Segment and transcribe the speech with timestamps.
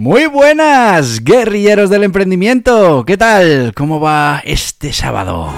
[0.00, 3.04] Muy buenas, guerrilleros del emprendimiento.
[3.04, 3.72] ¿Qué tal?
[3.74, 5.52] ¿Cómo va este sábado?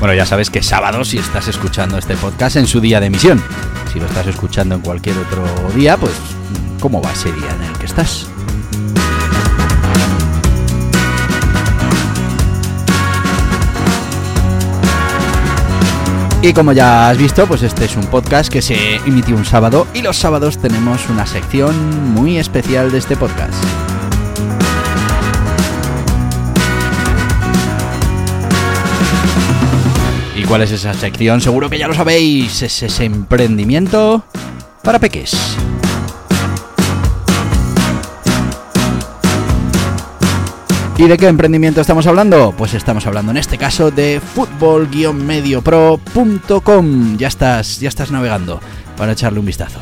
[0.00, 3.42] Bueno, ya sabes que sábado si estás escuchando este podcast en su día de emisión.
[3.90, 6.12] Si lo estás escuchando en cualquier otro día, pues
[6.78, 8.28] ¿cómo va ese día en el que estás?
[16.40, 19.88] Y como ya has visto, pues este es un podcast que se emitió un sábado
[19.92, 23.54] y los sábados tenemos una sección muy especial de este podcast.
[30.36, 31.40] ¿Y cuál es esa sección?
[31.40, 34.22] Seguro que ya lo sabéis, es ese emprendimiento
[34.84, 35.56] para peques.
[40.98, 42.52] ¿Y de qué emprendimiento estamos hablando?
[42.58, 47.16] Pues estamos hablando en este caso de fútbol-mediopro.com.
[47.16, 48.60] Ya estás, ya estás navegando
[48.96, 49.78] para echarle un vistazo.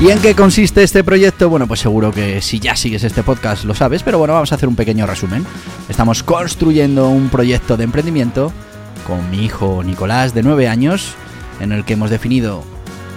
[0.00, 1.50] ¿Y en qué consiste este proyecto?
[1.50, 4.54] Bueno, pues seguro que si ya sigues este podcast lo sabes, pero bueno, vamos a
[4.54, 5.44] hacer un pequeño resumen.
[5.90, 8.54] Estamos construyendo un proyecto de emprendimiento
[9.06, 11.12] con mi hijo Nicolás de 9 años,
[11.60, 12.64] en el que hemos definido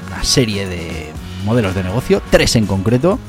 [0.08, 1.15] una serie de
[1.46, 3.20] modelos de negocio, tres en concreto.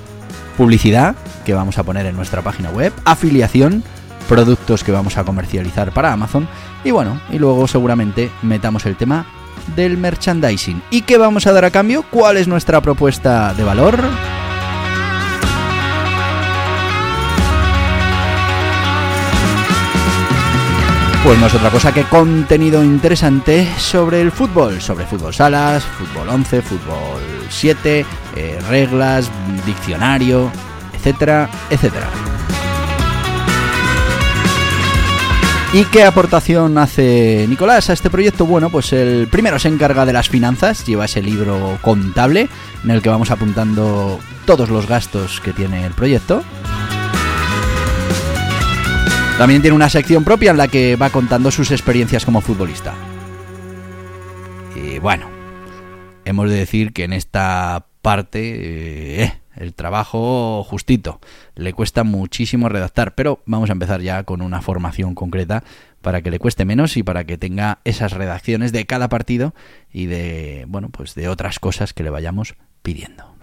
[0.57, 1.15] Publicidad,
[1.45, 2.93] que vamos a poner en nuestra página web.
[3.05, 3.85] Afiliación,
[4.29, 6.49] productos que vamos a comercializar para Amazon.
[6.83, 9.27] Y bueno, y luego seguramente metamos el tema
[9.75, 10.83] del merchandising.
[10.91, 12.05] ¿Y qué vamos a dar a cambio?
[12.11, 13.99] ¿Cuál es nuestra propuesta de valor?
[21.27, 26.29] Pues no es otra cosa que contenido interesante sobre el fútbol, sobre fútbol salas, fútbol
[26.29, 28.07] 11, fútbol 7,
[28.37, 29.29] eh, reglas,
[29.67, 30.53] diccionario,
[30.95, 32.09] etcétera, etcétera.
[35.73, 38.47] ¿Y qué aportación hace Nicolás a este proyecto?
[38.47, 42.49] Bueno, pues el primero se encarga de las finanzas, lleva ese libro contable
[42.85, 46.45] en el que vamos apuntando todos los gastos que tiene el proyecto.
[49.39, 52.95] También tiene una sección propia en la que va contando sus experiencias como futbolista.
[54.75, 55.29] Y bueno,
[56.25, 61.21] hemos de decir que en esta parte eh, el trabajo justito,
[61.55, 65.65] le cuesta muchísimo redactar, pero vamos a empezar ya con una formación concreta
[66.01, 69.55] para que le cueste menos y para que tenga esas redacciones de cada partido
[69.93, 73.35] y de, bueno, pues de otras cosas que le vayamos pidiendo.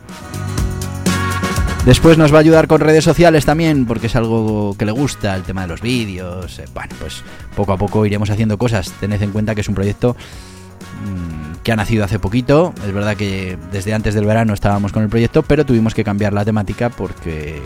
[1.86, 5.36] Después nos va a ayudar con redes sociales también, porque es algo que le gusta,
[5.36, 6.60] el tema de los vídeos.
[6.60, 7.24] Eh, bueno, pues
[7.58, 8.94] poco a poco iremos haciendo cosas.
[9.02, 12.74] Tened en cuenta que es un proyecto mm, que ha nacido hace poquito.
[12.88, 16.32] Es verdad que desde antes del verano estábamos con el proyecto, pero tuvimos que cambiar
[16.32, 17.62] la temática porque,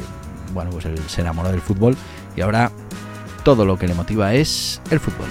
[0.51, 1.95] bueno, pues él se enamoró del fútbol
[2.35, 2.71] y ahora
[3.43, 5.27] todo lo que le motiva es el fútbol.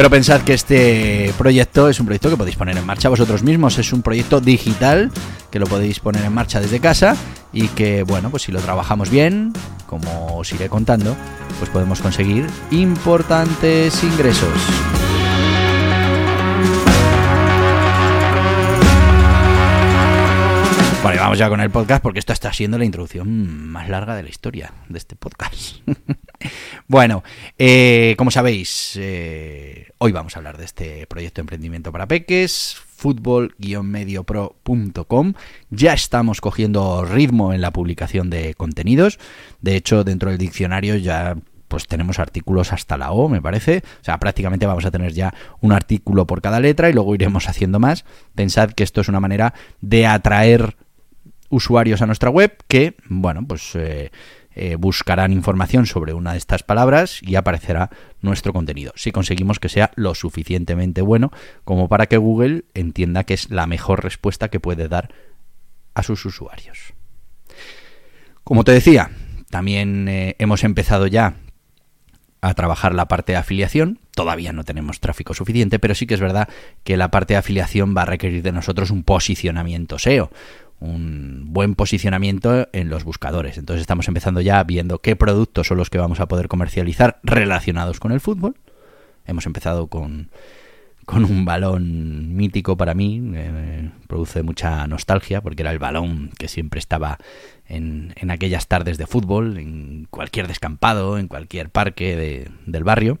[0.00, 3.78] Pero pensad que este proyecto es un proyecto que podéis poner en marcha vosotros mismos.
[3.78, 5.12] Es un proyecto digital
[5.50, 7.14] que lo podéis poner en marcha desde casa
[7.52, 9.52] y que, bueno, pues si lo trabajamos bien,
[9.86, 11.14] como os iré contando,
[11.58, 14.48] pues podemos conseguir importantes ingresos.
[21.04, 24.22] Vale, vamos ya con el podcast porque esto está siendo la introducción más larga de
[24.22, 25.76] la historia de este podcast.
[26.88, 27.22] bueno,
[27.58, 32.76] eh, como sabéis, eh, hoy vamos a hablar de este proyecto de emprendimiento para peques,
[32.96, 35.34] fútbol-mediopro.com.
[35.70, 39.18] Ya estamos cogiendo ritmo en la publicación de contenidos.
[39.60, 41.36] De hecho, dentro del diccionario ya
[41.68, 43.84] pues tenemos artículos hasta la O, me parece.
[44.00, 47.48] O sea, prácticamente vamos a tener ya un artículo por cada letra y luego iremos
[47.48, 48.04] haciendo más.
[48.34, 50.76] Pensad que esto es una manera de atraer
[51.48, 54.10] usuarios a nuestra web que, bueno, pues eh,
[54.54, 58.92] eh, buscarán información sobre una de estas palabras y aparecerá nuestro contenido.
[58.96, 61.30] Si conseguimos que sea lo suficientemente bueno
[61.64, 65.14] como para que Google entienda que es la mejor respuesta que puede dar
[65.94, 66.94] a sus usuarios.
[68.44, 69.10] Como te decía,
[69.50, 71.36] también eh, hemos empezado ya
[72.40, 73.98] a trabajar la parte de afiliación.
[74.14, 76.48] todavía no tenemos tráfico suficiente, pero sí que es verdad
[76.84, 80.30] que la parte de afiliación va a requerir de nosotros un posicionamiento SEO,
[80.80, 83.58] un buen posicionamiento en los buscadores.
[83.58, 88.00] Entonces estamos empezando ya viendo qué productos son los que vamos a poder comercializar relacionados
[88.00, 88.56] con el fútbol.
[89.26, 90.30] Hemos empezado con,
[91.04, 96.48] con un balón mítico para mí, eh, produce mucha nostalgia porque era el balón que
[96.48, 97.18] siempre estaba
[97.66, 103.18] en, en, aquellas tardes de fútbol, en cualquier descampado, en cualquier parque del barrio,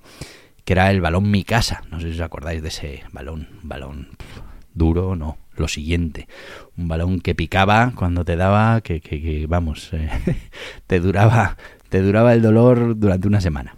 [0.64, 1.82] que era el balón mi casa.
[1.90, 4.08] No sé si os acordáis de ese balón, balón
[4.72, 6.26] duro, no, lo siguiente.
[6.76, 10.10] Un balón que picaba cuando te daba, que, vamos, eh,
[10.86, 11.56] te duraba,
[11.88, 13.76] te duraba el dolor durante una semana.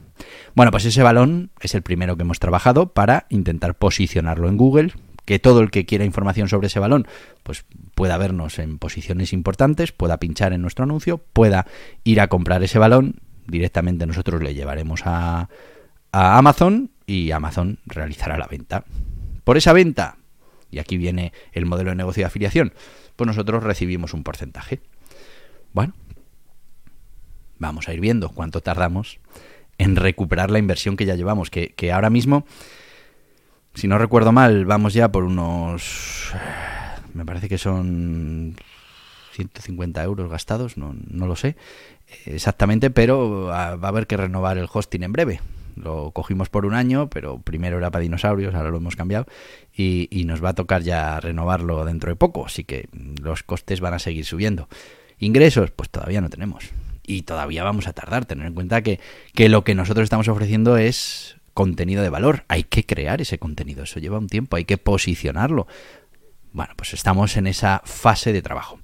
[0.55, 4.93] Bueno, pues ese balón es el primero que hemos trabajado para intentar posicionarlo en Google,
[5.25, 7.07] que todo el que quiera información sobre ese balón,
[7.43, 7.65] pues
[7.95, 11.67] pueda vernos en posiciones importantes, pueda pinchar en nuestro anuncio, pueda
[12.05, 15.49] ir a comprar ese balón, directamente nosotros le llevaremos a,
[16.13, 18.85] a Amazon y Amazon realizará la venta.
[19.45, 20.17] Por esa venta,
[20.73, 22.73] y aquí viene el modelo de negocio de afiliación,
[23.15, 24.81] pues nosotros recibimos un porcentaje.
[25.73, 25.95] Bueno,
[27.59, 29.21] vamos a ir viendo cuánto tardamos
[29.79, 32.47] en recuperar la inversión que ya llevamos, que, ahora mismo,
[33.75, 36.33] si no recuerdo mal, vamos ya por unos...
[37.15, 38.57] Me parece que son
[39.35, 41.57] 150 euros gastados, no, no lo sé
[42.27, 45.41] exactamente, pero va a haber que renovar el hosting en breve
[45.77, 49.27] lo cogimos por un año, pero primero era para dinosaurios, ahora lo hemos cambiado
[49.77, 52.89] y, nos va a tocar ya renovarlo dentro de poco, así que
[53.21, 54.69] los costes van a seguir subiendo.
[55.19, 56.71] Ingresos, pues todavía no tenemos.
[57.05, 59.01] Y todavía vamos a tardar, tener en cuenta que,
[59.35, 62.45] que lo que nosotros estamos ofreciendo es contenido de valor.
[62.49, 65.67] Hay que crear ese contenido, eso lleva un tiempo, hay que posicionarlo.
[66.53, 68.79] Bueno, pues estamos en esa fase de trabajo.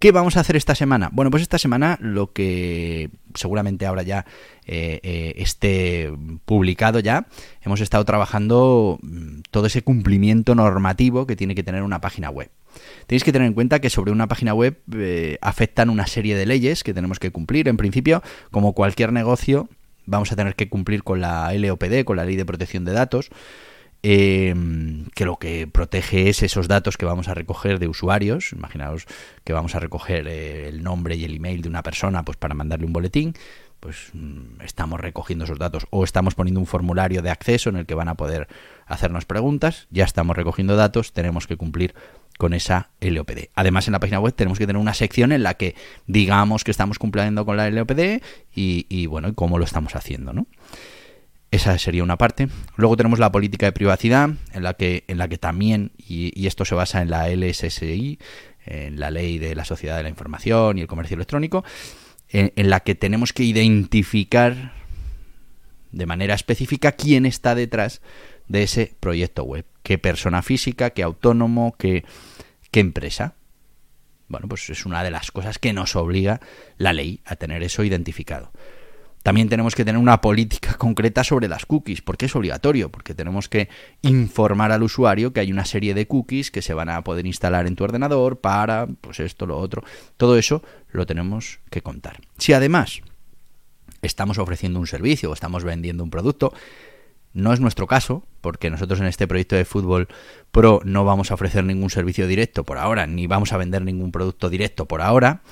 [0.00, 1.10] ¿Qué vamos a hacer esta semana?
[1.12, 4.26] Bueno, pues esta semana lo que seguramente ahora ya
[4.66, 6.12] eh, eh, esté
[6.44, 7.28] publicado ya,
[7.60, 12.50] hemos estado trabajando mm, todo ese cumplimiento normativo que tiene que tener una página web.
[13.06, 16.46] Tenéis que tener en cuenta que sobre una página web eh, afectan una serie de
[16.46, 17.68] leyes que tenemos que cumplir.
[17.68, 19.68] En principio, como cualquier negocio,
[20.06, 23.30] vamos a tener que cumplir con la LOPD, con la Ley de Protección de Datos.
[24.04, 28.52] Em, que lo que protege es esos datos que vamos a recoger de usuarios.
[28.52, 29.06] Imaginaos
[29.44, 32.54] que vamos a recoger eh, el nombre y el email de una persona pues para
[32.54, 33.34] mandarle un boletín.
[33.78, 37.86] Pues mm, estamos recogiendo esos datos o estamos poniendo un formulario de acceso en el
[37.86, 38.48] que van a poder
[38.86, 39.86] hacernos preguntas.
[39.90, 41.94] Ya estamos recogiendo datos, tenemos que cumplir
[42.38, 43.50] con esa LOPD.
[43.54, 45.76] Además, en la página web tenemos que tener una sección en la que
[46.08, 48.20] digamos que estamos cumpliendo con la LOPD
[48.52, 50.46] y, y bueno, cómo lo estamos haciendo, ¿no?
[51.52, 52.48] Esa sería una parte.
[52.76, 56.64] Luego tenemos la política de privacidad, en la que, en la que también, y, esto
[56.64, 58.18] se basa en la LSSI,
[58.64, 61.62] en la ley de la sociedad de la información y el comercio electrónico,
[62.30, 64.72] en, en la que tenemos que identificar
[65.92, 68.00] de manera específica quién está detrás
[68.48, 69.66] de ese proyecto web.
[69.82, 72.02] Qué persona física, qué autónomo, qué,
[72.70, 73.34] qué empresa.
[74.28, 76.40] Bueno, pues es una de las cosas que nos obliga
[76.78, 78.52] la ley a tener eso identificado.
[79.22, 83.48] También tenemos que tener una política concreta sobre las cookies, porque es obligatorio, porque tenemos
[83.48, 83.68] que
[84.02, 87.66] informar al usuario que hay una serie de cookies que se van a poder instalar
[87.66, 89.82] en tu ordenador para, pues esto, lo otro.
[90.16, 92.20] Todo eso lo tenemos que contar.
[92.38, 93.02] Si además
[94.02, 96.52] estamos ofreciendo un servicio o estamos vendiendo un producto,
[97.32, 100.08] no es nuestro caso, porque nosotros en este proyecto de fútbol
[100.50, 104.12] pro no vamos a ofrecer ningún servicio directo por ahora, ni vamos a vender ningún
[104.12, 105.42] producto directo por ahora.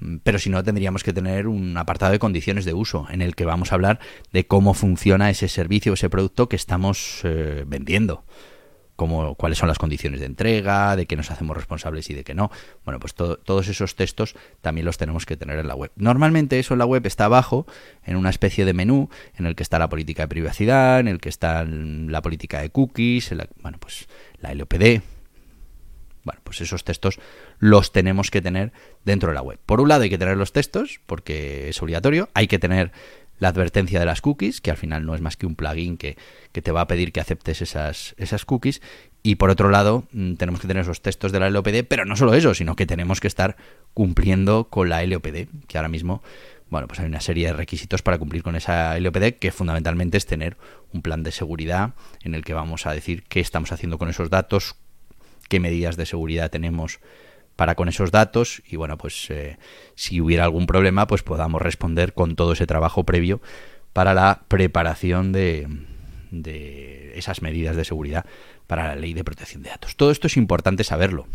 [0.00, 3.34] Mm, pero si no tendríamos que tener un apartado de condiciones de uso en el
[3.34, 4.00] que vamos a hablar
[4.32, 8.24] de cómo funciona ese servicio ese producto que estamos eh, vendiendo.
[8.96, 12.34] Como, cuáles son las condiciones de entrega, de qué nos hacemos responsables y de qué
[12.34, 12.50] no.
[12.84, 15.90] Bueno, pues todos esos textos también los tenemos que tener en la web.
[15.96, 17.66] Normalmente eso en la web está abajo,
[18.04, 21.18] en una especie de menú, en el que está la política de privacidad, en el
[21.18, 24.06] que está la política de cookies, bueno, pues
[24.38, 25.00] la LOPD,
[26.24, 27.18] bueno, pues esos textos
[27.58, 28.72] los tenemos que tener
[29.04, 29.58] dentro de la web.
[29.64, 32.92] Por un lado hay que tener los textos, porque es obligatorio, hay que tener
[33.40, 36.16] la advertencia de las cookies, que al final no es más que un plugin que,
[36.52, 38.82] te va a pedir que aceptes esas, esas cookies.
[39.22, 42.16] Y por otro lado, mm, tenemos que tener esos textos de la LOPD, pero no
[42.16, 43.56] solo eso, sino que tenemos que estar
[43.94, 46.22] cumpliendo con la LOPD, que ahora mismo,
[46.68, 50.26] bueno, pues hay una serie de requisitos para cumplir con esa LOPD, que fundamentalmente es
[50.26, 50.58] tener
[50.92, 54.28] un plan de seguridad en el que vamos a decir qué estamos haciendo con esos
[54.28, 54.76] datos,
[55.48, 57.00] qué medidas de seguridad tenemos
[57.56, 59.58] para con esos datos y bueno, pues eh,
[59.94, 63.42] si hubiera algún problema, pues podamos responder con todo ese trabajo previo
[63.92, 65.68] para la preparación de,
[66.30, 68.24] de esas medidas de seguridad
[68.66, 69.96] para la ley de protección de datos.
[69.96, 71.26] Todo esto es importante saberlo.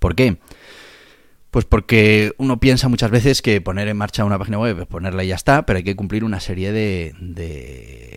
[0.00, 0.38] ¿Por qué?
[1.50, 5.28] Pues porque uno piensa muchas veces que poner en marcha una página web, ponerla y
[5.28, 8.09] ya está, pero hay que cumplir una serie de, de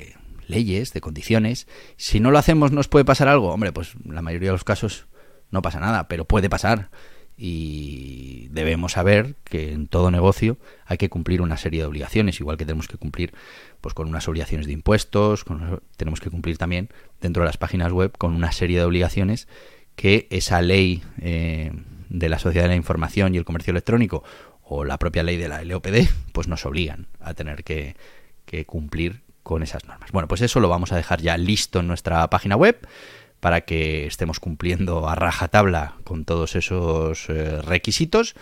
[0.47, 1.67] leyes, de condiciones.
[1.97, 3.51] Si no lo hacemos, ¿nos puede pasar algo?
[3.51, 5.07] Hombre, pues la mayoría de los casos
[5.51, 6.89] no pasa nada, pero puede pasar.
[7.35, 12.57] Y debemos saber que en todo negocio hay que cumplir una serie de obligaciones, igual
[12.57, 13.33] que tenemos que cumplir
[13.81, 15.45] pues con unas obligaciones de impuestos,
[15.97, 16.89] tenemos que cumplir también
[17.21, 19.47] dentro de las páginas web con una serie de obligaciones
[19.95, 21.71] que esa ley eh,
[22.09, 24.23] de la sociedad de la información y el comercio electrónico
[24.61, 27.95] o la propia ley de la LOPD pues nos obligan a tener que
[28.67, 30.11] cumplir con esas normas.
[30.11, 32.87] Bueno, pues eso lo vamos a dejar ya listo en nuestra página web
[33.39, 38.35] para que estemos cumpliendo a rajatabla con todos esos eh, requisitos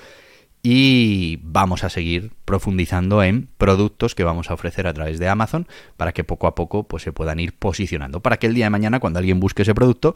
[0.64, 5.68] y vamos a seguir profundizando en productos que vamos a ofrecer a través de Amazon
[5.98, 8.70] para que poco a poco pues se puedan ir posicionando para que el día de
[8.70, 10.16] mañana cuando alguien busque ese producto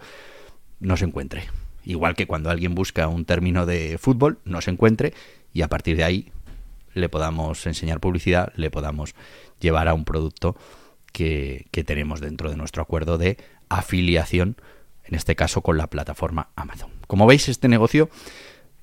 [0.80, 1.46] no se encuentre
[1.84, 5.14] igual que cuando alguien busca un término de fútbol no se encuentre
[5.52, 6.32] y a partir de ahí
[6.94, 9.16] le podamos enseñar publicidad le podamos
[9.60, 10.56] llevar a un producto
[11.12, 13.38] que, tenemos dentro de nuestro acuerdo de
[13.70, 14.58] afiliación,
[15.06, 16.90] en este caso con la plataforma Amazon.
[17.08, 18.10] Como veis, este negocio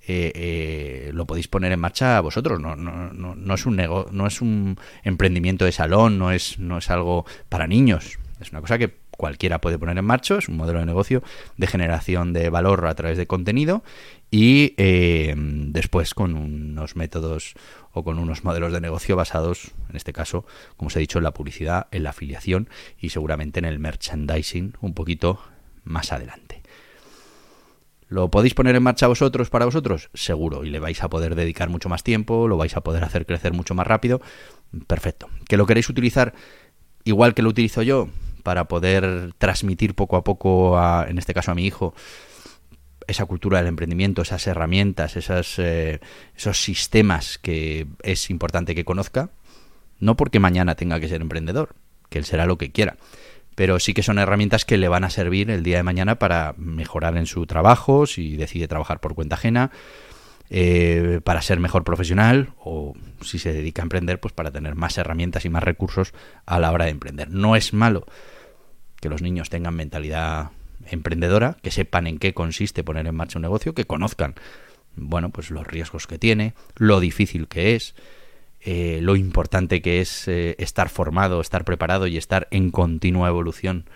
[0.07, 2.59] eh, eh, lo podéis poner en marcha vosotros.
[2.59, 6.79] No, no, no, no es un no es un emprendimiento de salón, no es, no
[6.79, 8.19] es algo para niños.
[8.41, 10.39] Es una cosa que cualquiera puede poner en marcha.
[10.39, 11.23] Es un modelo de negocio
[11.57, 13.83] de generación de valor a través de contenido
[14.33, 17.53] y eh, después con unos métodos
[17.93, 20.47] o con unos modelos de negocio basados, en este caso,
[20.79, 24.73] como os he dicho, en la publicidad, en la afiliación y seguramente en el merchandising
[24.81, 25.39] un poquito
[25.85, 26.63] más adelante.
[28.09, 30.09] ¿Lo podéis poner en marcha vosotros para vosotros?
[30.15, 33.27] Seguro, y le vais a poder dedicar mucho más tiempo, lo vais a poder hacer
[33.27, 34.23] crecer mucho más rápido.
[34.87, 35.29] Perfecto.
[35.47, 36.33] ¿Que lo queréis utilizar
[37.05, 38.09] igual que lo utilizo yo?
[38.43, 41.95] Para poder transmitir poco a poco, en este caso a mi hijo,
[43.07, 46.01] esa cultura del emprendimiento, esas herramientas, esas, eh,
[46.37, 49.31] esos sistemas que es importante que conozca,
[49.99, 51.75] no porque mañana tenga que ser emprendedor,
[52.09, 52.97] que él será lo que quiera,
[53.55, 56.55] pero sí que son herramientas que le van a servir el día de mañana para
[56.57, 59.71] mejorar en su trabajo, si decide trabajar por cuenta ajena,
[60.55, 64.99] eh, para ser mejor profesional o si se dedica a emprender, pues para tener más
[64.99, 66.13] herramientas y más recursos
[66.45, 67.31] a la hora de emprender.
[67.31, 68.07] No es malo
[69.01, 70.51] que los niños tengan mentalidad
[70.93, 74.35] emprendedora, que sepan en qué consiste poner en marcha un negocio, que conozcan,
[74.95, 77.95] bueno, pues los riesgos que tiene, lo difícil que es,
[78.61, 83.87] eh, lo importante que es eh, estar formado, estar preparado y estar en continua evolución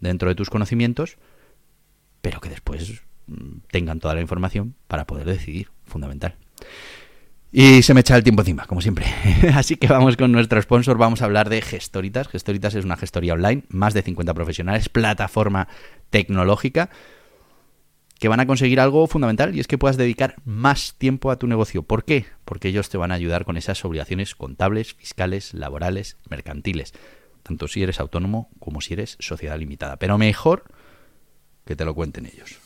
[0.00, 1.16] dentro de tus conocimientos,
[2.22, 6.34] pero que después mm, tengan toda la información para poder decidir, fundamental.
[7.52, 9.06] Y se me echa el tiempo encima, como siempre.
[9.54, 12.28] Así que vamos con nuestro sponsor, vamos a hablar de Gestoritas.
[12.28, 15.68] Gestoritas es una gestoría online, más de 50 profesionales, plataforma
[16.10, 16.90] tecnológica,
[18.18, 21.46] que van a conseguir algo fundamental y es que puedas dedicar más tiempo a tu
[21.46, 21.82] negocio.
[21.82, 22.26] ¿Por qué?
[22.44, 26.94] Porque ellos te van a ayudar con esas obligaciones contables, fiscales, laborales, mercantiles,
[27.42, 29.98] tanto si eres autónomo como si eres sociedad limitada.
[29.98, 30.64] Pero mejor
[31.64, 32.65] que te lo cuenten ellos.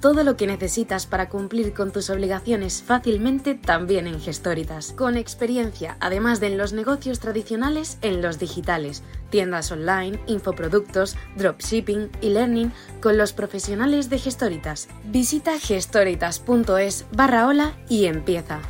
[0.00, 4.92] todo lo que necesitas para cumplir con tus obligaciones fácilmente también en Gestoritas.
[4.92, 12.10] Con experiencia, además de en los negocios tradicionales, en los digitales, tiendas online, infoproductos, dropshipping
[12.20, 14.88] y learning con los profesionales de Gestoritas.
[15.04, 18.60] Visita gestoritas.es barra hola y empieza.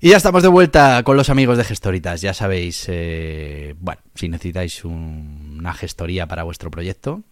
[0.00, 2.20] Y ya estamos de vuelta con los amigos de Gestoritas.
[2.20, 7.22] Ya sabéis, eh, bueno, si necesitáis una gestoría para vuestro proyecto,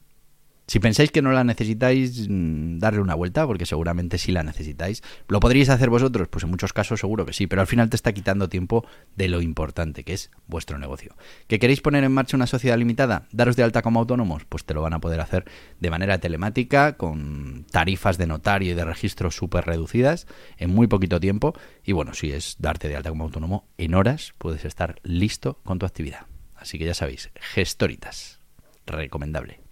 [0.71, 5.03] si pensáis que no la necesitáis, mm, darle una vuelta, porque seguramente sí la necesitáis.
[5.27, 6.29] ¿Lo podríais hacer vosotros?
[6.29, 8.87] Pues en muchos casos seguro que sí, pero al final te está quitando tiempo
[9.17, 11.17] de lo importante que es vuestro negocio.
[11.49, 13.27] ¿Que queréis poner en marcha una sociedad limitada?
[13.33, 14.45] ¿Daros de alta como autónomos?
[14.45, 15.45] Pues te lo van a poder hacer
[15.81, 21.19] de manera telemática, con tarifas de notario y de registro súper reducidas, en muy poquito
[21.19, 21.53] tiempo.
[21.83, 25.81] Y bueno, si es darte de alta como autónomo, en horas puedes estar listo con
[25.81, 26.27] tu actividad.
[26.55, 28.39] Así que ya sabéis, gestoritas.
[28.87, 29.70] Recomendable.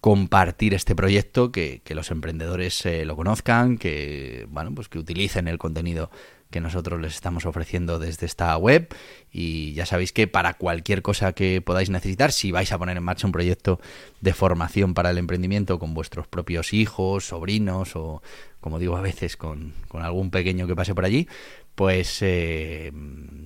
[0.00, 5.58] compartir este proyecto, que, los emprendedores eh, lo conozcan, que bueno, pues que utilicen el
[5.58, 6.10] contenido
[6.50, 8.88] que nosotros les estamos ofreciendo desde esta web
[9.30, 13.02] y ya sabéis que para cualquier cosa que podáis necesitar, si vais a poner en
[13.02, 13.80] marcha un proyecto
[14.20, 18.22] de formación para el emprendimiento con vuestros propios hijos, sobrinos o
[18.60, 21.28] como digo a veces con, algún pequeño que pase por allí,
[21.74, 22.92] pues eh,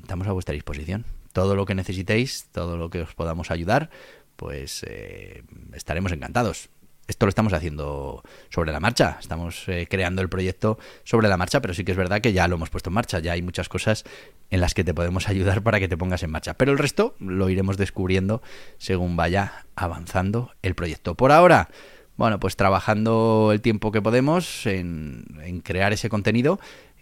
[0.02, 3.90] estamos a vuestra disposición todo lo que necesitéis, todo lo que os podamos ayudar,
[4.36, 5.42] pues eh,
[5.74, 6.68] estaremos encantados.
[7.12, 11.60] Esto lo estamos haciendo sobre la marcha, estamos eh, creando el proyecto sobre la marcha,
[11.60, 13.68] pero sí que es verdad que ya lo hemos puesto en marcha, ya hay muchas
[13.68, 14.04] cosas
[14.48, 17.14] en las que te podemos ayudar para que te pongas en marcha, pero el resto
[17.18, 18.40] lo iremos descubriendo
[18.78, 21.14] según vaya avanzando el proyecto.
[21.14, 21.68] Por ahora,
[22.16, 26.60] bueno, pues trabajando el tiempo que podemos en, en crear ese contenido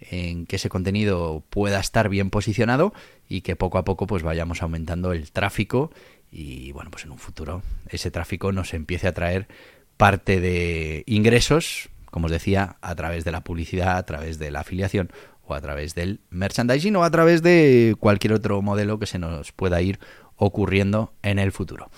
[0.09, 2.93] en que ese contenido pueda estar bien posicionado
[3.29, 5.91] y que poco a poco pues vayamos aumentando el tráfico
[6.31, 9.47] y bueno pues en un futuro ese tráfico nos empiece a traer
[10.01, 14.61] parte de ingresos como os decía a través de la publicidad a través de la
[14.61, 15.11] afiliación
[15.45, 19.51] o a través del merchandising o a través de cualquier otro modelo que se nos
[19.51, 19.99] pueda ir
[20.37, 21.91] ocurriendo en el futuro.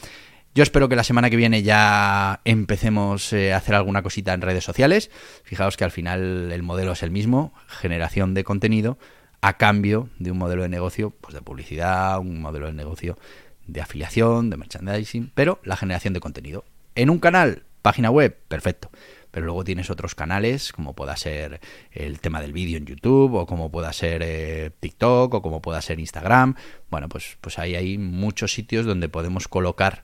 [0.53, 4.41] Yo espero que la semana que viene ya empecemos eh, a hacer alguna cosita en
[4.41, 5.09] redes sociales.
[5.45, 8.97] Fijaos que al final el modelo es el mismo, generación de contenido
[9.39, 13.17] a cambio de un modelo de negocio pues de publicidad, un modelo de negocio
[13.65, 16.65] de afiliación, de merchandising, pero la generación de contenido.
[16.95, 18.89] En un canal, página web, perfecto.
[19.29, 21.59] Pero luego tienes otros canales, como pueda ser
[21.91, 25.81] el tema del vídeo en YouTube, o como pueda ser eh, TikTok, o como pueda
[25.81, 26.55] ser Instagram.
[26.89, 30.03] Bueno, pues, pues ahí hay muchos sitios donde podemos colocar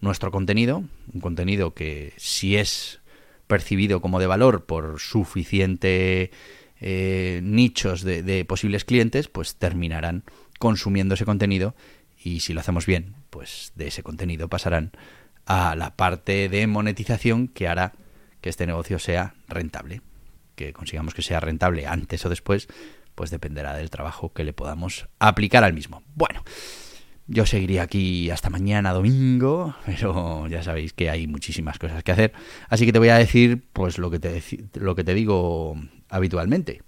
[0.00, 3.00] nuestro contenido, un contenido que si es
[3.46, 6.30] percibido como de valor por suficiente
[6.80, 10.22] eh, nichos de, posibles clientes, pues terminarán
[10.60, 11.74] consumiendo ese contenido
[12.22, 14.92] y si lo hacemos bien, pues de ese contenido pasarán
[15.48, 17.94] a la parte de monetización que hará
[18.42, 20.02] que este negocio sea rentable.
[20.54, 22.68] Que consigamos que sea rentable antes o después,
[23.14, 26.02] pues dependerá del trabajo que le podamos aplicar al mismo.
[26.14, 26.44] Bueno,
[27.26, 32.32] yo seguiría aquí hasta mañana domingo, pero ya sabéis que hay muchísimas cosas que hacer.
[32.68, 34.42] Así que te voy a decir pues lo que te,
[34.74, 35.76] lo que te digo
[36.10, 36.82] habitualmente.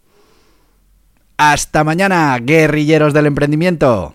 [1.39, 4.15] Hasta mañana, guerrilleros del emprendimiento.